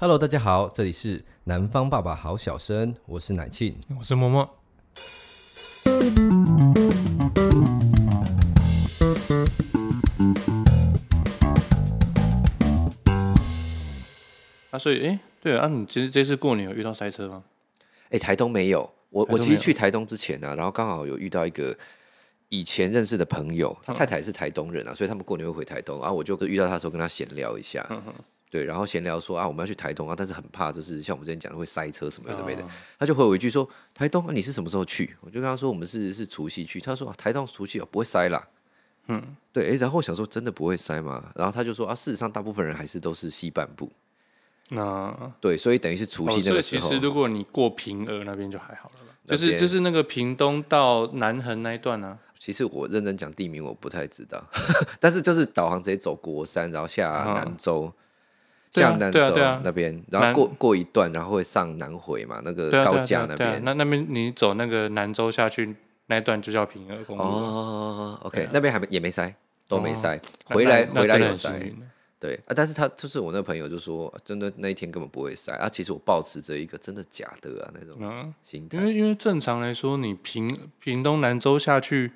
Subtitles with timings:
[0.00, 4.48] Hello，大家好，这里是南方爸爸好小生，我是乃庆，我是默默。
[14.70, 17.42] 啊，所以，哎，对啊，你其实这次过年有遇到塞车吗？
[18.10, 21.76] 哎，台东没有，我我其实去台东之前呢、啊，然后刚好有遇到一个
[22.50, 27.84] 以前认识的朋友，他太太是台东人啊，所以他们过年会回台东，然后我就遇到他的时候跟他闲聊一下。
[28.50, 32.64] 对，然后闲聊说啊，我们要去台东啊，但是很怕，就是像我们之前讲的会塞车什么的没的。
[32.98, 38.48] 他就回我一句说：“台东，你是什么时候去？”我就跟他说：“我们是是除夕去。”他说：“台东除夕哦，不会塞啦。”
[39.08, 41.30] 嗯，对，哎然后我想说真的不会塞吗？
[41.34, 43.90] 然后他就说：“啊，事实上大部分人还是都是西半部。”
[44.70, 46.88] 那对，所以等于是除夕那个时候。
[46.88, 49.14] 其实如果你过平峨那边就还好了吧？
[49.26, 52.18] 就是就是那个屏东到南横那一段呢。
[52.38, 54.42] 其实我认真讲地名我不太知道，
[55.00, 57.92] 但是就是导航直接走国山，然后下南州。
[58.72, 63.62] 向南走那边，然后过过一段，然后会上南回嘛，那个高架那边。
[63.64, 65.74] 那那边你走那个南州下去
[66.06, 67.22] 那一段就叫平和公路。
[67.24, 69.34] 哦，OK，那边还没也没塞，
[69.68, 70.20] 都没塞。
[70.44, 71.50] 回来回来有塞。
[72.20, 75.68] 对啊，但是他就是我那朋友就说，真的那一天根本不会塞啊。
[75.68, 78.76] 其实我抱持着一个真的假的啊那种心态。
[78.76, 82.10] 因为因为正常来说，你平平东南州下去，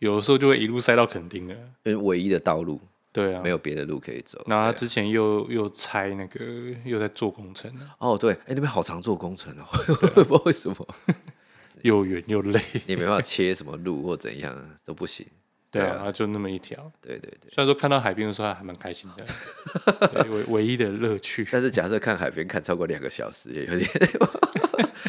[0.00, 2.80] 有的时候就会一路塞到垦丁了，因为唯一的道路。
[3.12, 4.42] 对啊，没有别的路可以走。
[4.46, 6.44] 然后他之前又、啊、又拆那个，
[6.84, 7.72] 又在做工程。
[7.98, 9.64] 哦，对，哎，那边好常做工程哦，
[10.14, 10.88] 不知道为什么，
[11.82, 15.26] 又远又累，你没办法切什么路或怎样都不行。
[15.70, 16.90] 对啊，就那么一条。
[16.98, 21.46] 对对对，虽然说看到海边的时候还蛮开心的，唯唯一的乐趣。
[21.52, 23.90] 但是假设看海边看超过两个小时也有点，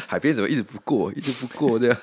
[0.06, 1.96] 海边怎么一直不过，一直不过这样。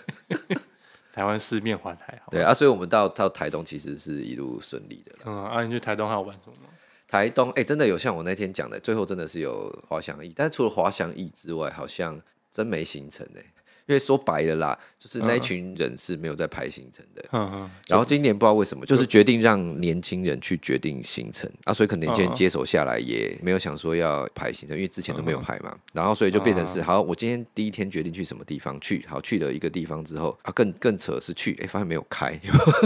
[1.17, 5.15] 台湾四面环海，对啊，所以我们到到台东其实是一路顺利的。
[5.25, 6.69] 嗯，啊，你去台东还有玩什么吗？
[7.07, 13.43] 台东，哎、欸，真的有像我那天讲的，最后真的是有滑翔翼，但是除了滑翔翼之外，好像真没行程哎。
[13.87, 17.25] 因为说白了啦，就是那一群人是没有在排行程的。
[17.31, 17.71] 嗯嗯。
[17.87, 25.73] 然后今年不知道为什么，就是决定让年轻人去决定行程啊，所以可能今天接手下来也没有想说要排行程，因为之前都没有排嘛。
[25.93, 32.37] 然后所以就变成是，好，我今天第一天决定去什么地方去，好，去了一个地方之后啊，更更扯是去，哎，发现没有开，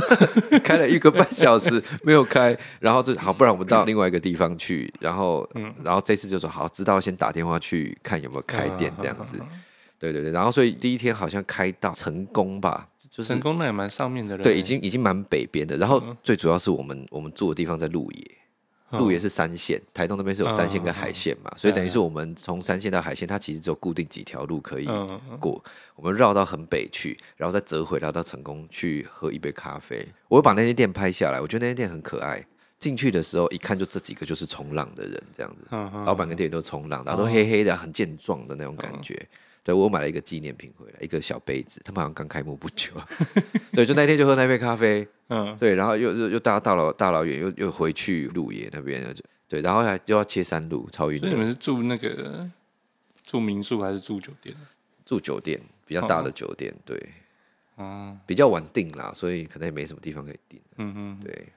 [0.63, 5.49] 开了一个半小时没有开，然后就好，不然我们到另外一个地方去，然后
[5.83, 9.41] 然后这次就说好，知道先打电话去看有没有开店这样子。
[10.01, 15.77] 对对对，然后所以第一天好像开到成功吧，就是成功那也蛮上面的人，对，已经已经蛮北边的。
[15.77, 18.31] 然后最主要是我们我们住的地方在鹿野，
[18.97, 24.87] 鹿野是三线，台东那边是有三线跟海线嘛，所以等于是我们从三线到海线，它其实只有固定几条路可以
[25.39, 25.63] 过。
[25.95, 30.03] 我们绕到很北去，然后再折回来到成功去喝一杯咖啡。
[30.27, 32.43] 我会把那间店拍下来，我觉得那间店很可爱。
[32.79, 35.67] 进去的时候一看就这几个就是冲浪的人这样子，
[36.03, 39.15] 老板跟店员都冲浪，然后都黑黑的，很健壮的那种感觉。
[39.63, 42.93] 对，我买了一个纪念品回来，一个小杯子，他们好像刚开幕不久。
[43.73, 49.03] 对，就那天就喝那杯咖啡， 嗯，对，然后又又又大大老大老远又又回去鹿野那边，
[49.47, 51.21] 对，然后还又要切山路，超远。
[51.21, 52.49] 你们是住那个
[53.23, 54.55] 住民宿还是住酒店？
[55.05, 56.97] 住酒店，比较大的酒店，对，
[57.77, 60.59] 嗯，比较稳定啦，所以可能也没什么地方可以订。
[60.77, 61.47] 嗯嗯，对。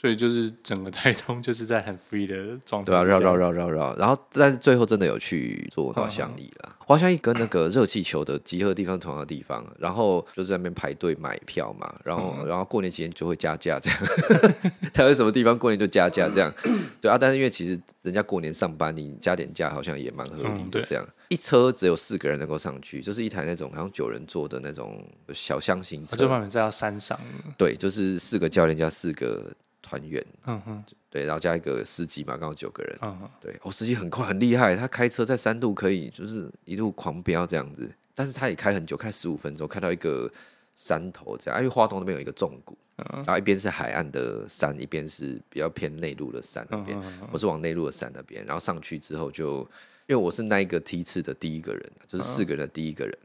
[0.00, 6.76] 所以就是整个台中就是在很 free 的状态，对啊，绕绕绕绕绕，然后但是最后真的有去做滑翔翼了。
[6.78, 13.98] 滑翔翼跟那个热气球的集合地方同样的地方，然后就是在那边排队买票嘛，然后然后过年期间就会加价这样。
[14.94, 16.54] 台湾什么地方过年就加价这样？
[17.02, 20.80] 对啊，但是因为其实人家过年上班，你加点价好像也蛮合理的。
[20.82, 25.04] 这样一车只有四个人能够上去，就是一台那种好像九人座的那种
[25.34, 27.18] 小箱型车，就慢慢在到山上。
[27.58, 29.52] 对，就是四个教练加四个。
[29.88, 40.30] 团员，嗯哼，对，然后加一个司机嘛，刚好九个人，嗯哼，对，哦，司机很快很厉害，他开车在山路可以就是一路狂飙这样子，但是他也开很久，开十五分钟，开到一个
[40.74, 49.60] 山头这样，因为花东那边有一个纵谷，然后一边是海岸的山，一边是比较偏内陆的山那边，嗯、我是往内陆的山那边，然后上去之后就，
[50.06, 53.18] 因为我是那一个梯次的第一个人，就是四个人的第一个人。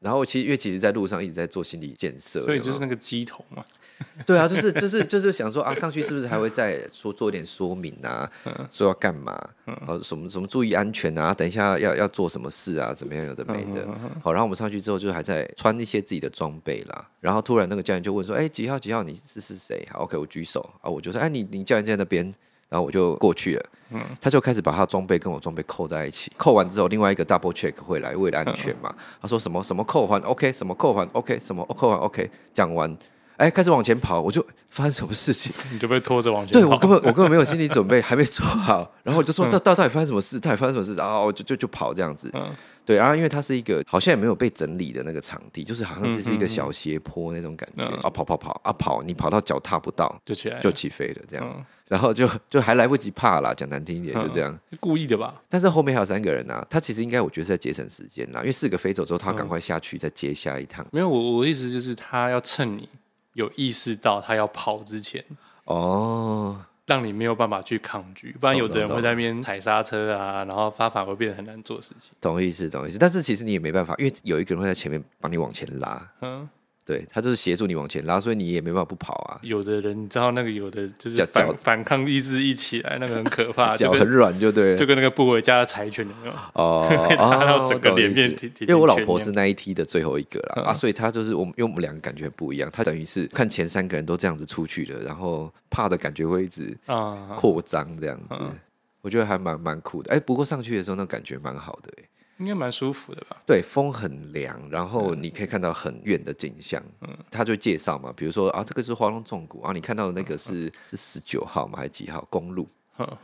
[0.00, 3.62] 嗯然后其实因为其实，在路上一直在做心理建设，所以就是那个鸡头嘛。
[4.24, 8.26] 对啊，就是就是就是想说啊，上去是不是还会再说做一点说明啊？
[8.46, 9.38] 嗯、说要干嘛？
[9.66, 11.34] 嗯、什么什么注意安全啊？
[11.34, 12.94] 等一下要要做什么事啊？
[12.94, 13.26] 怎么样？
[13.26, 13.86] 有的没的。
[14.22, 17.10] 好，然后我们上去之后，就还在穿一些自己的装备啦。
[17.20, 19.02] 然后突然那个教练就问说：“哎，几号几号？
[19.02, 22.34] 你是是谁？”好，OK，我举手啊，我就说：“哎，你你教练在那边。”
[22.70, 28.94] 然后我就过去了，嗯，他就开始把他装备跟我装备扣在一起，扣完之后，另外一个 double check 会来，为了安全嘛。
[29.20, 32.30] 他说什么什么扣环 OK，什么扣环 OK，什么扣环 OK。
[32.54, 32.96] 讲完，
[33.36, 35.52] 哎，开始往前跑，我就发生什么事情？
[35.72, 36.60] 你就被拖着往前跑。
[36.60, 40.38] 对，我根本我根本没有心理准备，还没做好，然后我就说到到到底发生什么事？
[40.38, 40.94] 到底发生什么事？
[40.94, 42.30] 然后我就就就跑这样子。
[42.34, 42.54] 嗯
[42.90, 55.40] 对，然后因为它是一个好像也没有被整理的那个场地，就是好像只是一个小斜坡那种感觉、嗯、啊，跑跑跑啊跑，你跑到脚踏不到就起来就起飞了这样，嗯、然后就就还来不及怕啦，讲难听一点就这样，嗯、故意的吧？
[55.48, 60.84] 但是后面还有三个人啊，他其实应该我觉得是在节省时间啦，因为四个飞走之后，他赶快下去再接下一趟。
[60.86, 62.88] 嗯、没有，我我的意思就是他要趁你
[63.34, 65.24] 有意识到他要跑之前
[65.66, 66.60] 哦。
[66.90, 72.10] 让你没有办法去抗拒，不然有的人会在那边踩刹车啊，然后发反而会变得很难做事情。
[72.20, 72.98] 懂意思，懂意思。
[72.98, 76.10] 但是其实你也没办法，因为有一个人会在前面帮你往前拉。
[76.20, 76.48] 嗯。
[76.84, 79.38] 对，他就是协助你往前拉，所以你也没办法不跑啊。
[79.42, 88.36] 有的人你知道那个有的就是反脚反抗意志一起来，那个很可怕， 脚很软就对了，就跟那个部位加的柴犬的那种哦， 拉到整个脸面。
[88.60, 92.68] 因为我老婆是那一梯的最后一个啦，嗯、啊，所以他就是我们，因为我们两个感觉不一样。
[92.72, 98.58] 他等于是看前三个人都这样子出去了，然后怕的感觉会一直啊扩张这样子，嗯嗯、
[99.02, 100.12] 我觉得还蛮蛮酷的。
[100.12, 101.92] 哎，不过上去的时候那感觉蛮好的，
[102.40, 103.36] 应该蛮舒服的吧？
[103.46, 106.82] 对，风很凉，然后你可以看到很远的景象。
[107.02, 111.76] 嗯，他就介绍嘛，比如说啊，这个是花东纵谷啊，你看到的那个是、嗯、是十九号吗？
[111.76, 112.66] 还是几号公路？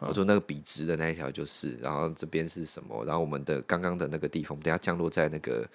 [0.00, 3.04] 我说那个笔直的那一条就是，然后这边是什么？
[3.04, 5.66] 然后我们的刚刚的那个地方，等下降落在那个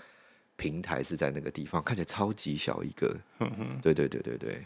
[0.56, 3.16] 平台是在那个地方，看起来超级小一个。
[3.82, 4.66] 对对对对对，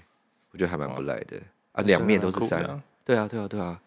[0.51, 1.41] 我觉得还蛮不赖的、哦、
[1.73, 2.81] 啊，两面都是山。
[3.03, 3.81] 对啊，对啊，对啊。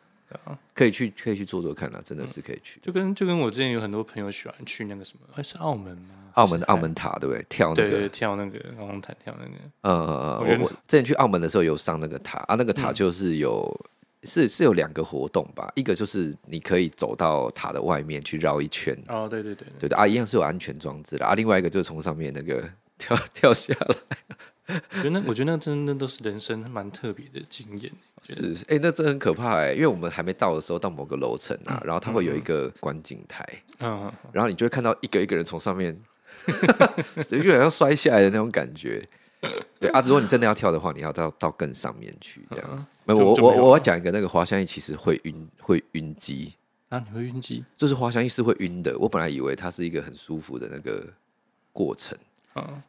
[0.74, 2.78] 可以去，可以去做做看啊，真的是可以去。
[2.80, 6.14] 就跟就跟我之前有很多朋友喜欢去那个什么，还是澳门吗？
[6.34, 7.44] 澳门的澳门塔，对不对？
[7.48, 9.50] 跳那个对，跳那个澳门塔，跳那个。
[9.82, 13.86] 嗯嗯嗯，我我之前去澳门的时候有上那个塔啊，那个塔就是有
[14.22, 18.96] 是是有两个活动吧，一个就是你可以走到塔的外面去绕一圈。
[19.08, 22.62] 哦，对对对对对啊，一样是有安全装置的啊，另外一个就是从上面那个
[22.98, 23.96] 跳跳下来。
[24.68, 27.90] 我觉得那，我觉得那真的都是人生蛮特别的经验。
[28.22, 33.44] 是，哎、欸，那真的很可怕哎，因为我们还没到的时候，到某个楼层啊，然后它会有一个观景台，
[33.80, 35.98] 嗯，然后你就会看到一个一个人从上面，
[37.30, 39.02] 越来越摔下来的那种感觉。
[39.78, 42.84] 对啊，如果你真的要跳的话，你要到到更上面去这样子。
[43.04, 46.52] 没有，我我我要讲一个那个滑翔翼，其实会晕，会晕机
[46.88, 47.64] 啊，你会晕机？
[47.76, 48.98] 就是滑翔翼是会晕的。
[48.98, 51.06] 我本来以为它是一个很舒服的那个
[51.72, 52.18] 过程。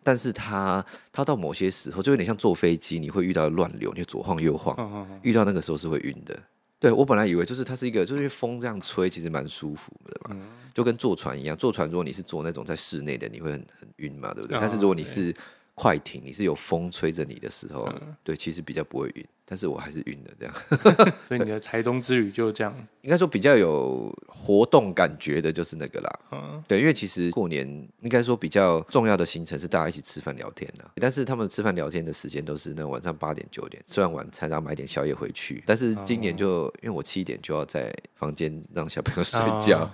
[0.04, 6.38] 但是它它到某些时候就有点像坐飞机，你会遇到乱流，你左晃右晃，遇到那个时候是会晕的。
[6.80, 10.38] 对，我本来以为就是它是一个，就是因为风这样吹，其实蛮舒服的嘛，
[10.74, 11.58] 就跟坐船一样。
[11.58, 14.58] 坐船如果你是坐那种在室内的，你会很很晕嘛，对不对？
[14.62, 15.36] 但是如果你是
[15.80, 17.88] 快艇，你是有风吹着你的时候，
[18.22, 19.26] 对，其实比较不会晕。
[19.46, 20.54] 但是我还是晕的这样，
[21.28, 26.20] 所以你的台东之旅就这样，应该说比较有活动感觉的就是那个啦。
[26.32, 27.66] 嗯，对，因为其实过年
[28.02, 35.64] 应该说比较重要的行程是大家一起吃饭聊天的，但是他们吃饭聊天的时间都是那晚上八点九点吃完晚餐，然后买点宵夜回去。
[35.66, 39.92] 但是今年就因为我七点就要在房间让小朋友睡觉，哦，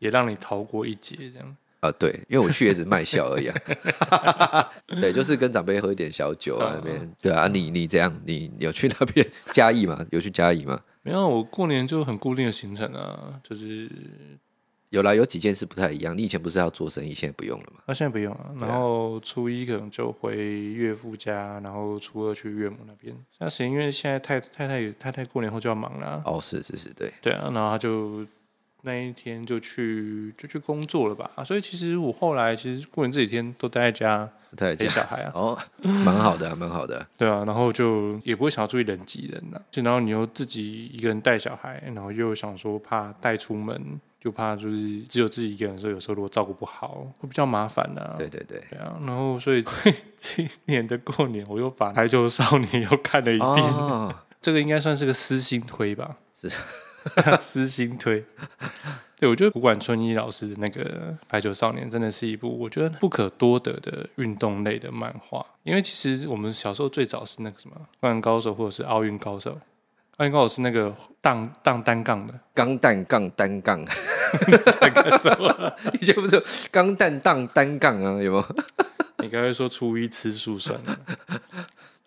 [0.00, 1.56] 也让你逃过一劫这样。
[1.80, 4.70] 啊、呃，对，因为我去也只卖笑而已，啊。
[5.00, 7.10] 对，就是跟长辈喝一点小酒啊，那边。
[7.22, 9.98] 对啊，你你这样，你有去那边 嘉义吗？
[10.10, 10.78] 有去嘉义吗？
[11.02, 13.90] 没有，我过年就很固定的行程啊，就是
[14.90, 16.14] 有啦，有几件事不太一样。
[16.14, 17.80] 你以前不是要做生意，现在不用了吗？
[17.86, 18.54] 啊，现在不用了。
[18.60, 23.16] 然后初一可能就回岳父家，然后初二去岳母那边。
[23.38, 26.22] 那是因为现在太太太太太过年后就要忙了，啊。
[26.26, 28.26] 哦，是是是，对对啊，然后他就。
[28.82, 49.62] 那一天就去就去工作了吧，所以其实我后来其实过年这几天都待在家带小孩啊，哦，蛮好的，蛮好的， 对啊，然后就也不会想要注意人挤人呐，就然后你又自己一个人带小孩，然后又想说怕带出门，就怕就是只有自己一个人的时候，有时候如果照顾不好会比较麻烦呐，对对对，对啊，然后所以
[50.16, 56.50] 今年的过年我又把《台球少年》又看了一遍，哦、这个应该算是个私心推吧，是。
[57.40, 58.24] 私心推，
[59.18, 65.44] 对，我觉得古馆春一老师的那个《排球少年》真的是一部我觉得不可多得的运动类的漫画。
[65.62, 69.50] 因为其实我们小时候最早是那个什么《灌篮高手》或者是《奥运高手》，
[70.16, 73.84] 奥运高手是那个荡荡单杠的钢弹杠单杠，
[75.18, 75.72] 什么？
[76.00, 78.22] 以前不是钢弹荡单杠啊？
[78.22, 78.56] 有没有？
[79.18, 80.98] 你刚才说初一吃素算了。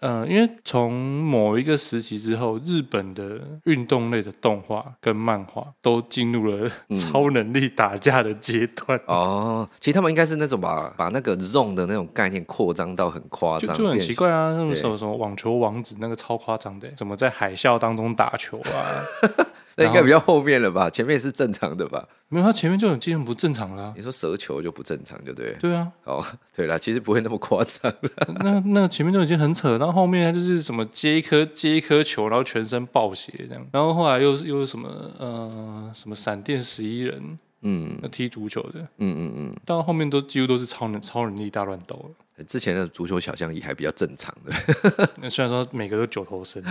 [0.05, 8.99] 嗯，因为从某一个时期之后，日本的运动类的动画跟漫画都进入了 超能力打架的阶段。
[9.07, 18.75] 嗯、哦，其实他们应该是那种把把那个 zone 的那种概念扩张到很夸张，就，就很奇怪啊，那种什么什么网球王子那个超夸张的，怎么在海啸当中打球啊？
[19.75, 20.89] 那应该比较后面了吧？
[20.89, 22.07] 前面是正常的吧？
[22.29, 23.93] 没有，他前面就很基本不正常了。
[23.95, 25.55] 你说蛇球就不正常，就对。
[25.59, 25.91] 对啊。
[26.03, 26.25] 哦，
[26.55, 27.93] 对了，其实不会那么夸张。
[28.43, 33.65] 那那前面就已经很扯，然后后面他就是什么接一颗接一颗球，然后全身爆血这样。
[33.71, 34.89] 然后后来又又什么
[35.19, 39.55] 呃什么闪电十一人，嗯，踢足球的，嗯嗯嗯。
[39.65, 42.43] 到后面都几乎都是超能超能力大乱斗了。
[42.47, 45.09] 之前的足球小将也还比较正常的。
[45.21, 46.63] 那虽然说每个都九头身。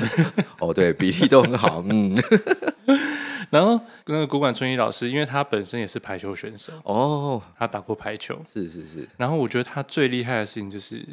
[0.58, 2.16] 哦，对，比例都很好，嗯。
[3.52, 9.06] 然后那个古馆春一老师，因为他本身也是排球选手哦，他打过排球，是是是。
[9.18, 11.06] 然后我觉得他最厉害的事情就是，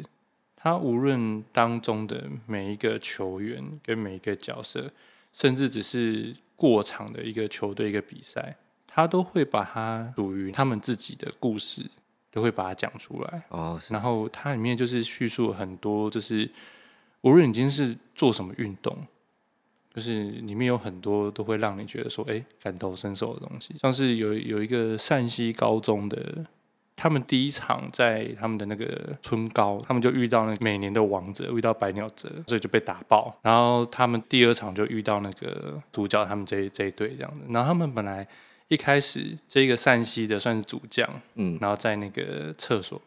[0.56, 4.90] 他无论当中的每一个球员跟每一个角色，
[5.34, 8.56] 甚至只是过场的一个球队一个比赛，
[8.86, 11.84] 他都会把他属于他们自己的故事，
[12.30, 13.76] 都会把它讲出来哦。
[13.78, 13.92] 是是是。
[13.92, 16.50] 然后它里面就是叙述了很多，就是
[17.20, 18.96] 无论你今天是做什么运动。
[19.94, 23.74] 就是里面有很多都会让你觉得说，哎，感同身受的东西。
[23.78, 26.44] 像是有有一个善溪高中的，
[26.94, 33.36] 他们第一场在他们的那个春高，他们就遇到那每年的王者，遇到百鸟泽，所以就被打爆。
[33.42, 37.46] 然后他们第二场就遇到那个主角，他们这一这一队这样子。
[37.48, 38.26] 然后他们本来
[38.68, 43.00] 一开始这个善溪的算是主将，嗯，然后在那个厕所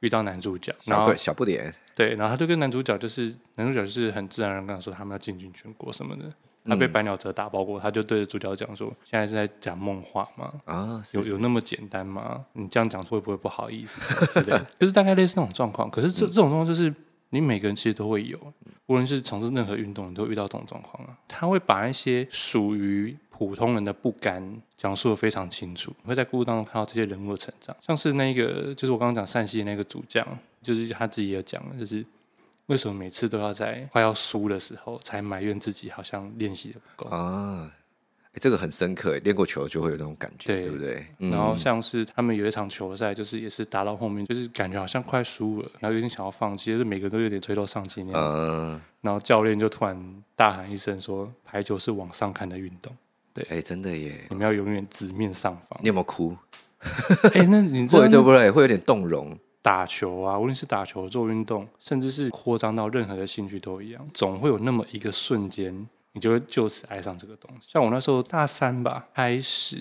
[0.00, 1.72] 遇到男主角，然后小不点。
[1.94, 6.24] 对，然后他就跟男主角就是男主角就是很自然而然跟他说他们要进军全国什么的。
[6.62, 10.52] 他被白鸟泽打爆过，他就对着主角讲说：“现在是在讲梦话吗？
[10.66, 12.44] 啊，有有那么简单吗？
[12.52, 14.66] 你这样讲会不会不好意思之类的？
[14.78, 15.90] 就是大概类似那种状况。
[15.90, 16.94] 可是这这种状况就是
[17.30, 18.38] 你每个人其实都会有，
[18.86, 21.16] 无论是从事任何运动，你都会遇到这种状况啊。
[21.26, 30.26] 他会把一些属于普通人的不甘讲述的非常清楚，你会在故事当中看到这些人物的成长，像是那个就是我刚刚讲善西的那个主将。”
[30.60, 32.04] 就是他自己也讲了，就是
[32.66, 37.72] 为什么每次都要在快要输的时候才埋怨自己，好像练习的不够啊？
[38.34, 41.06] 欸，这个很深刻，练过球就会有那种感觉，对，对不对？
[41.30, 48.36] 然后像是他们有一场球赛，就是也是打到后面，就是感觉好像快输了，然后有点想要放弃，就是每个人都有点垂头丧气那样子。
[48.36, 52.94] 啊，然后教练就突然大喊一声说：“排球是往上看的运动。”
[53.32, 54.26] 对，哎，真的耶！
[54.30, 55.78] 你们要永远直面上方。
[55.82, 56.36] 你有没有哭？
[57.34, 58.50] 哎，那你会对不对？
[58.50, 59.38] 会有点动容。
[59.62, 67.68] 打球啊，无论是打球、做运动，甚至是扩张到任何的兴趣都一样，总会有那么一个瞬间，你就会就此爱上这个东西。
[67.70, 69.76] 像我那时候大三吧，开始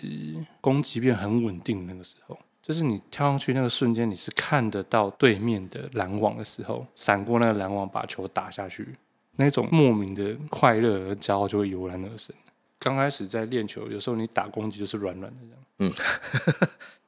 [0.59, 8.97] 攻击变很稳定那个时候，就是你跳上去那个瞬间，你是看得到对面的拦网的时候，闪过那个拦网把球打下去，
[9.37, 12.35] 那种莫名的快乐和骄傲就会油然而生。
[12.79, 15.93] 刚开始在练球，有时候你打攻击就是软软的这样，嗯。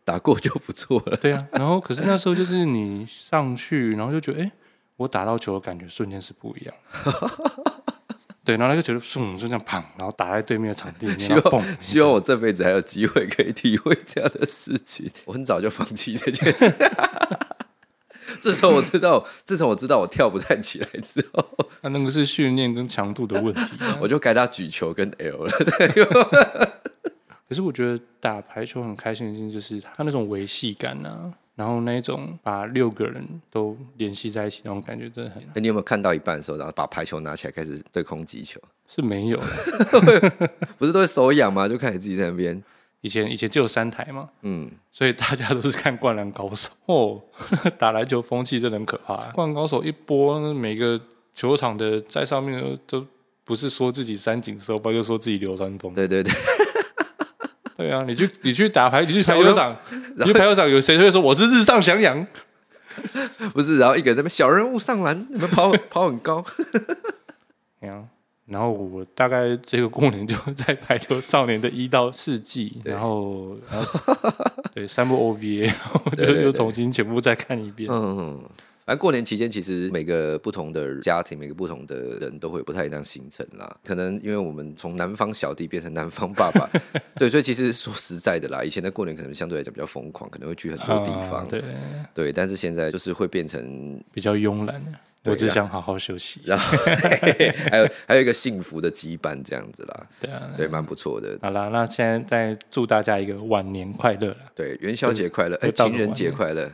[0.03, 1.17] 打过就不错了。
[1.17, 4.51] 对啊，然后可是那时候就是你上去，然后就觉得，哎，
[4.97, 6.73] 我打到球的感觉瞬间是不一样。
[8.43, 15.09] 对，然后那个球就砰，就这样砰，然后打在对面的场地里面，希望希望我这辈子还有机会可以体会这样的事情。
[15.25, 16.73] 我很早就放弃这件事。
[18.39, 21.45] 自从我知道， 自从我知道我跳不太起来之后，
[21.81, 23.61] 那那个是训练跟强度的问题，
[23.99, 25.51] 我就改打举球跟 L 了。
[25.77, 26.05] 对
[27.49, 35.43] 可是我觉得打排球很开心的事情就是他那种维系感啊，然后那种把六个人都联系在一起那种感觉真的很。
[35.55, 38.57] 你有没有看到一半的时候，然后把排球拿起来开始对空击球？
[38.87, 39.39] 是没有，
[40.77, 41.67] 不是都会手痒吗？
[41.67, 42.61] 就开始自己在那边。
[43.01, 47.21] 以前以前就有三台嘛，嗯，所以大家都是看《灌篮高手》哦。
[47.77, 50.99] 打篮球风气真的很可怕，《灌篮高手》一播，每个
[51.33, 53.05] 球场的在上面都
[53.43, 55.93] 不是说自己三井寿，不就说自己流川枫。
[55.93, 56.33] 对对对。
[57.77, 59.75] 对啊，你去你去打牌，你去排球场，
[60.15, 62.27] 你去排球场，有谁会说我是日上翔阳？
[63.53, 66.45] 不是，然后一个人在那边小人物上篮，你们跑跑很高。
[68.51, 74.21] 然后我大概这个过年就 在排球少年的一到四季，然后然后
[74.73, 77.89] 对三部 OVA， 然后就又重新全部再看一遍。
[77.91, 78.43] 嗯。
[78.83, 83.77] 反正过年期间，其实每个不同的家庭，每个不同的人都会有不太一样行程啦。
[83.85, 86.67] 可能因为我们从南方小弟变成南方爸爸，
[87.15, 91.63] 对，所以其实说实在的啦，以前的过年可能相对来讲比较疯狂，可能会去很多地方，啊、对
[92.15, 92.33] 对。
[92.33, 94.83] 但是现在就是会变成比较慵懒。
[95.25, 96.77] 我只想好好休息，然后
[97.69, 101.37] 还有还有一个幸福的羁绊这样子啦，对啊，对，蛮不错的。
[101.41, 106.67] 好啦，那现在再祝大家一个晚年快乐，对，元宵节快乐，哎，情人节快乐，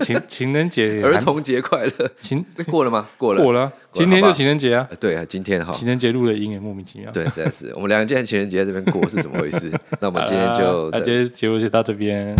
[0.00, 3.08] 情情人节，儿童节快乐，情过了吗？
[3.16, 9.72] 过了，过了，今天就情人节啊，对啊，今天哈，情人节录了音也莫名其妙，对，实在是，我们两个今天情人节在这边过是怎么回事？
[10.00, 12.36] 那我们今天就，那今天节目就到这边。